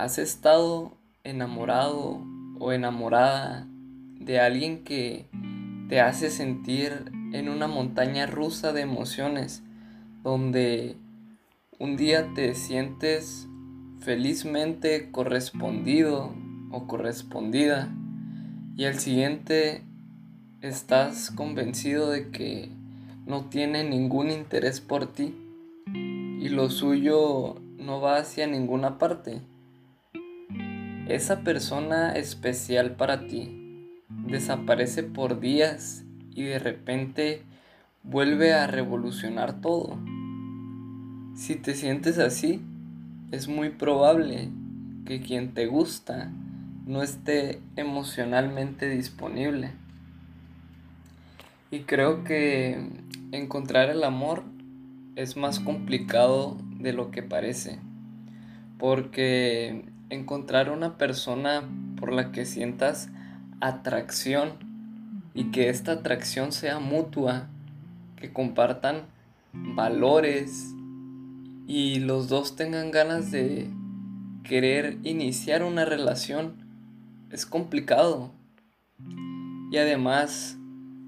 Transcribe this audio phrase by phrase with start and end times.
[0.00, 2.24] ¿Has estado enamorado
[2.58, 3.66] o enamorada
[4.18, 5.26] de alguien que
[5.90, 9.62] te hace sentir en una montaña rusa de emociones
[10.22, 10.96] donde
[11.78, 13.46] un día te sientes
[13.98, 16.32] felizmente correspondido
[16.70, 17.94] o correspondida
[18.78, 19.82] y al siguiente
[20.62, 22.70] estás convencido de que
[23.26, 25.34] no tiene ningún interés por ti
[25.92, 29.42] y lo suyo no va hacia ninguna parte.
[31.10, 33.90] Esa persona especial para ti
[34.28, 36.04] desaparece por días
[36.36, 37.42] y de repente
[38.04, 39.98] vuelve a revolucionar todo.
[41.34, 42.62] Si te sientes así,
[43.32, 44.50] es muy probable
[45.04, 46.30] que quien te gusta
[46.86, 49.72] no esté emocionalmente disponible.
[51.72, 52.88] Y creo que
[53.32, 54.44] encontrar el amor
[55.16, 57.80] es más complicado de lo que parece.
[58.78, 61.62] Porque encontrar una persona
[61.96, 63.08] por la que sientas
[63.60, 64.52] atracción
[65.32, 67.48] y que esta atracción sea mutua,
[68.16, 69.06] que compartan
[69.52, 70.74] valores
[71.66, 73.70] y los dos tengan ganas de
[74.42, 76.68] querer iniciar una relación
[77.30, 78.32] es complicado.
[79.70, 80.58] Y además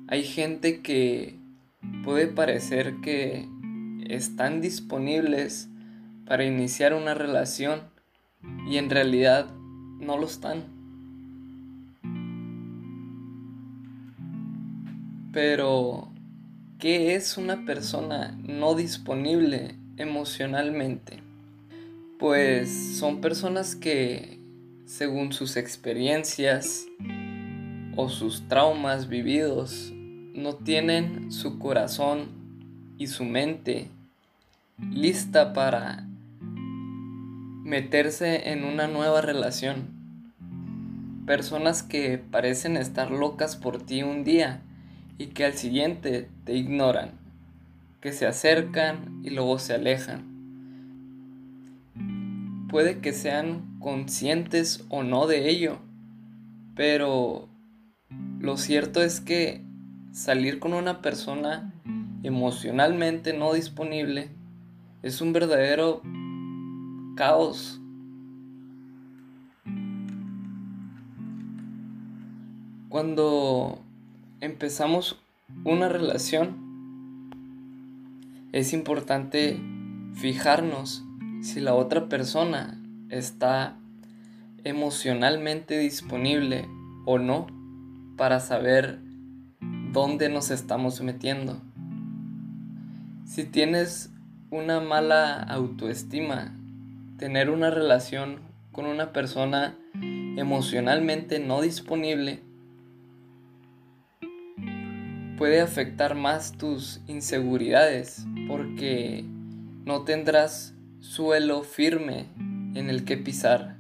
[0.07, 1.37] hay gente que
[2.05, 3.49] puede parecer que
[4.07, 5.69] están disponibles
[6.27, 7.92] para iniciar una relación
[8.67, 9.49] y en realidad
[10.01, 10.65] no lo están.
[15.33, 16.09] Pero,
[16.79, 21.19] ¿qué es una persona no disponible emocionalmente?
[22.19, 24.39] Pues son personas que,
[24.85, 26.87] según sus experiencias
[27.97, 29.93] o sus traumas vividos,
[30.35, 32.29] no tienen su corazón
[32.99, 33.89] y su mente
[34.91, 36.07] lista para
[37.63, 39.91] meterse en una nueva relación.
[41.27, 44.63] Personas que parecen estar locas por ti un día
[45.19, 47.13] y que al siguiente te ignoran,
[48.01, 50.31] que se acercan y luego se alejan.
[52.69, 55.79] Puede que sean conscientes o no de ello,
[56.75, 57.49] pero
[58.41, 59.63] lo cierto es que
[60.11, 61.73] salir con una persona
[62.23, 64.31] emocionalmente no disponible
[65.03, 66.01] es un verdadero
[67.15, 67.81] caos.
[72.89, 73.83] Cuando
[74.41, 75.19] empezamos
[75.65, 77.31] una relación,
[78.53, 79.59] es importante
[80.15, 81.05] fijarnos
[81.41, 82.79] si la otra persona
[83.09, 83.79] está
[84.65, 86.69] emocionalmente disponible
[87.07, 87.47] o no
[88.17, 89.01] para saber
[89.93, 91.61] dónde nos estamos metiendo.
[93.25, 94.11] Si tienes
[94.51, 96.55] una mala autoestima,
[97.23, 98.41] tener una relación
[98.73, 102.41] con una persona emocionalmente no disponible
[105.39, 109.25] puede afectar más tus inseguridades porque
[109.85, 112.27] no tendrás suelo firme
[112.75, 113.77] en el que pisar.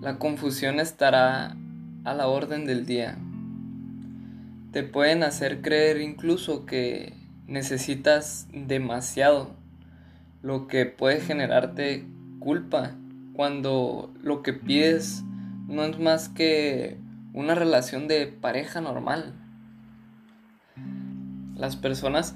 [0.00, 1.56] La confusión estará
[2.04, 3.18] a la orden del día.
[4.70, 7.12] Te pueden hacer creer incluso que
[7.48, 9.56] necesitas demasiado,
[10.42, 12.06] lo que puede generarte
[12.40, 12.96] culpa
[13.32, 15.22] cuando lo que pides
[15.68, 16.98] no es más que
[17.32, 19.34] una relación de pareja normal.
[21.54, 22.34] Las personas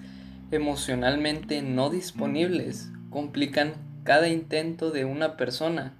[0.52, 3.72] emocionalmente no disponibles complican
[4.04, 5.94] cada intento de una persona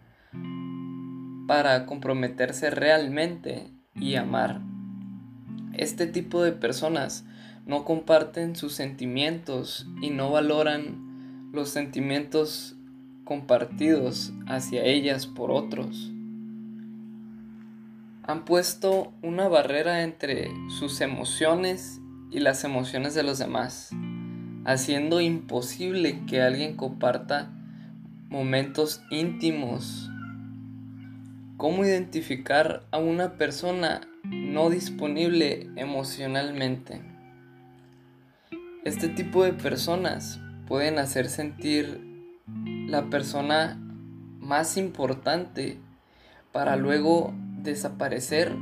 [1.48, 4.60] para comprometerse realmente y amar.
[5.72, 7.26] Este tipo de personas
[7.66, 12.73] no comparten sus sentimientos y no valoran los sentimientos
[13.24, 16.12] compartidos hacia ellas por otros.
[18.22, 23.90] Han puesto una barrera entre sus emociones y las emociones de los demás,
[24.64, 27.50] haciendo imposible que alguien comparta
[28.30, 30.10] momentos íntimos.
[31.56, 37.02] ¿Cómo identificar a una persona no disponible emocionalmente?
[38.84, 42.00] Este tipo de personas pueden hacer sentir
[42.94, 43.76] la persona
[44.38, 45.80] más importante
[46.52, 48.54] para luego desaparecer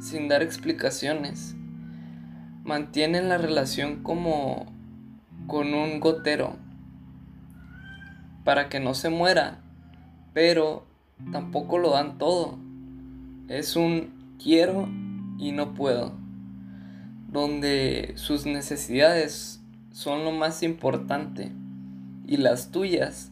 [0.00, 1.54] sin dar explicaciones
[2.64, 4.66] mantienen la relación como
[5.46, 6.56] con un gotero
[8.42, 9.60] para que no se muera,
[10.32, 10.84] pero
[11.30, 12.58] tampoco lo dan todo.
[13.46, 14.88] Es un quiero
[15.38, 16.14] y no puedo,
[17.30, 21.52] donde sus necesidades son lo más importante
[22.26, 23.30] y las tuyas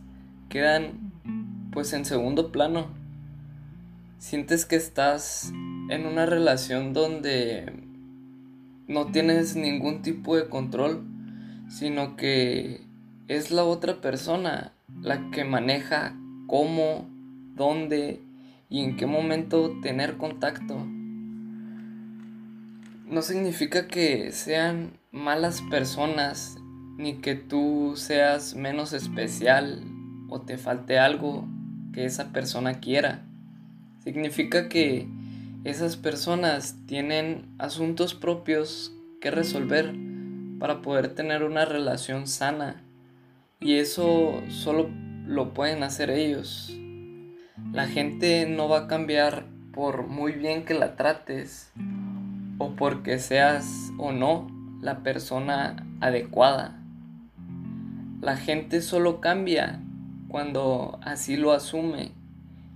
[0.48, 1.12] quedan
[1.72, 2.88] pues en segundo plano.
[4.19, 5.52] sientes que estás
[5.90, 7.70] en una relación donde
[8.88, 11.04] no tienes ningún tipo de control,
[11.69, 12.81] sino que
[13.28, 14.72] es la otra persona
[15.02, 16.16] la que maneja
[16.46, 17.06] cómo,
[17.54, 18.22] dónde
[18.70, 20.76] y en qué momento tener contacto.
[23.06, 26.56] No significa que sean malas personas
[26.96, 29.84] ni que tú seas menos especial
[30.28, 31.49] o te falte algo
[31.93, 33.25] que esa persona quiera.
[34.02, 35.08] Significa que
[35.64, 39.94] esas personas tienen asuntos propios que resolver
[40.58, 42.82] para poder tener una relación sana
[43.61, 44.90] y eso solo
[45.26, 46.72] lo pueden hacer ellos.
[47.72, 51.72] La gente no va a cambiar por muy bien que la trates
[52.58, 54.46] o porque seas o no
[54.81, 56.81] la persona adecuada.
[58.20, 59.81] La gente solo cambia
[60.28, 62.12] cuando así lo asume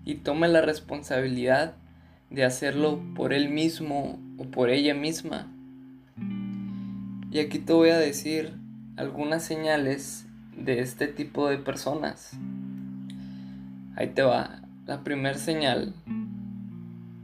[0.05, 1.75] y toma la responsabilidad
[2.31, 5.49] de hacerlo por él mismo o por ella misma.
[7.31, 8.55] Y aquí te voy a decir
[8.97, 10.26] algunas señales
[10.56, 12.32] de este tipo de personas.
[13.96, 14.62] Ahí te va.
[14.87, 15.94] La primera señal,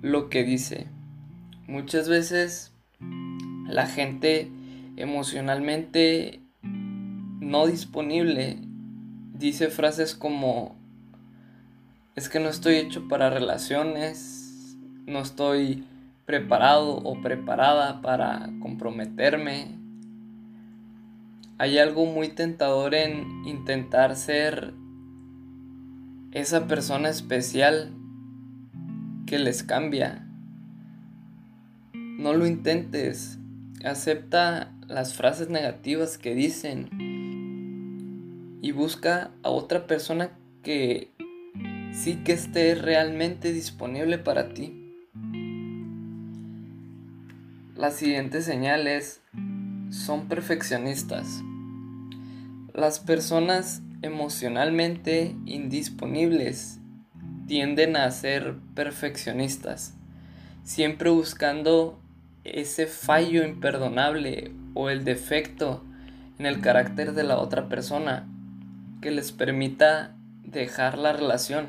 [0.03, 0.87] lo que dice.
[1.67, 2.73] Muchas veces
[3.67, 4.51] la gente
[4.97, 8.59] emocionalmente no disponible
[9.39, 10.77] dice frases como
[12.15, 15.85] es que no estoy hecho para relaciones, no estoy
[16.25, 19.79] preparado o preparada para comprometerme.
[21.59, 24.75] Hay algo muy tentador en intentar ser
[26.33, 27.93] esa persona especial
[29.27, 30.27] que les cambia.
[31.93, 33.39] No lo intentes.
[33.85, 37.16] Acepta las frases negativas que dicen
[38.67, 40.31] y busca a otra persona
[40.65, 41.13] que
[41.93, 44.93] sí que esté realmente disponible para ti.
[47.77, 49.23] Las siguientes señales
[49.91, 51.45] son perfeccionistas.
[52.75, 56.81] Las personas emocionalmente indisponibles
[57.47, 59.95] tienden a ser perfeccionistas,
[60.65, 62.01] siempre buscando
[62.43, 65.85] ese fallo imperdonable o el defecto
[66.41, 68.27] en el carácter de la otra persona
[69.07, 71.69] que les permita dejar la relación.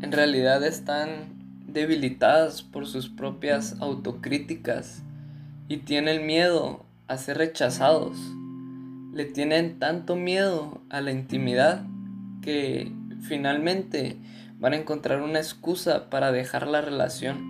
[0.00, 5.02] En realidad están debilitadas por sus propias autocríticas
[5.66, 8.16] y tienen miedo a ser rechazados.
[9.12, 11.84] Le tienen tanto miedo a la intimidad
[12.42, 12.92] que
[13.26, 14.16] finalmente
[14.60, 17.40] van a encontrar una excusa para dejar la relación.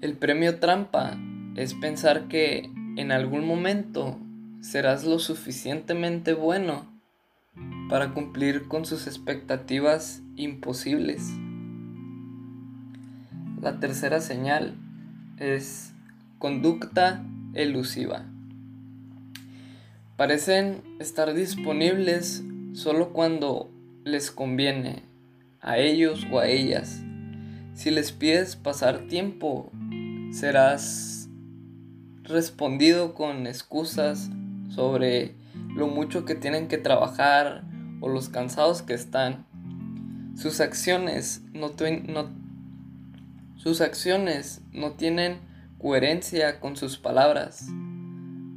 [0.00, 1.18] El premio trampa
[1.56, 4.20] es pensar que en algún momento
[4.66, 6.86] serás lo suficientemente bueno
[7.88, 11.30] para cumplir con sus expectativas imposibles.
[13.62, 14.74] La tercera señal
[15.38, 15.92] es
[16.40, 17.24] conducta
[17.54, 18.26] elusiva.
[20.16, 22.42] Parecen estar disponibles
[22.72, 23.70] solo cuando
[24.02, 25.04] les conviene
[25.60, 27.02] a ellos o a ellas.
[27.74, 29.70] Si les pides pasar tiempo,
[30.32, 31.28] serás
[32.24, 34.28] respondido con excusas
[34.68, 35.34] sobre
[35.74, 37.64] lo mucho que tienen que trabajar
[38.00, 39.46] o los cansados que están.
[40.36, 41.70] Sus acciones no,
[43.56, 45.38] sus acciones no tienen
[45.78, 47.68] coherencia con sus palabras.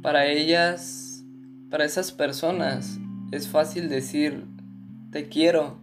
[0.02, 1.22] Para ellas,
[1.70, 2.98] para esas personas,
[3.32, 4.46] es fácil decir
[5.10, 5.78] te quiero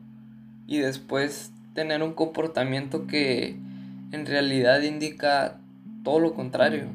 [0.67, 3.57] y después tener un comportamiento que
[4.11, 5.59] en realidad indica
[6.03, 6.87] todo lo contrario.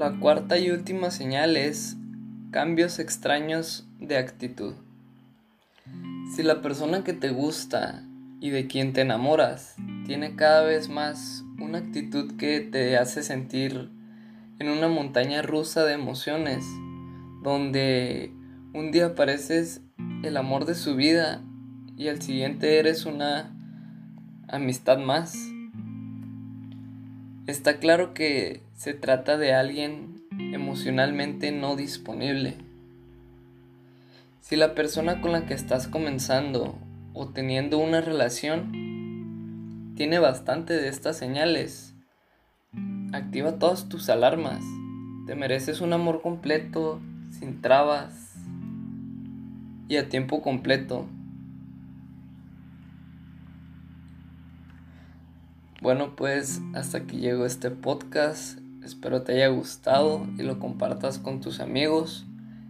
[0.00, 1.98] La cuarta y última señal es
[2.52, 4.72] cambios extraños de actitud.
[6.34, 8.02] Si la persona que te gusta
[8.40, 9.76] y de quien te enamoras
[10.06, 13.90] tiene cada vez más una actitud que te hace sentir
[14.58, 16.64] en una montaña rusa de emociones,
[17.42, 18.32] donde
[18.72, 19.82] un día pareces
[20.22, 21.44] el amor de su vida
[21.98, 23.54] y al siguiente eres una
[24.48, 25.36] amistad más,
[27.46, 32.56] Está claro que se trata de alguien emocionalmente no disponible.
[34.40, 36.78] Si la persona con la que estás comenzando
[37.14, 41.94] o teniendo una relación tiene bastante de estas señales,
[43.12, 44.62] activa todas tus alarmas.
[45.26, 48.34] Te mereces un amor completo, sin trabas
[49.88, 51.06] y a tiempo completo.
[55.80, 58.58] Bueno, pues hasta aquí llegó este podcast.
[58.84, 62.26] Espero te haya gustado y lo compartas con tus amigos.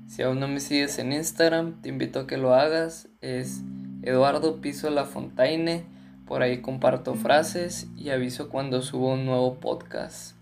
[0.07, 3.09] Si aún no me sigues en Instagram, te invito a que lo hagas.
[3.21, 3.63] Es
[4.03, 5.85] Eduardo Piso La Fontaine.
[6.25, 10.37] Por ahí comparto frases y aviso cuando subo un nuevo podcast.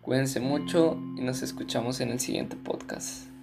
[0.00, 3.33] Cuídense mucho y nos escuchamos en el siguiente podcast.